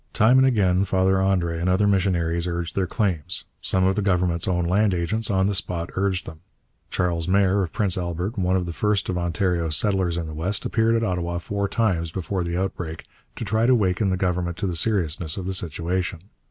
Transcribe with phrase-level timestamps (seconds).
[0.13, 3.45] Time and again Father André and other missionaries urged their claims.
[3.61, 6.39] Some of the Government's own land agents on the spot urged them.
[6.89, 10.65] Charles Mair of Prince Albert, one of the first of Ontario's settlers in the West,
[10.65, 14.65] appeared at Ottawa four times before the outbreak, to try to waken the Government to
[14.65, 16.21] the seriousness of the situation.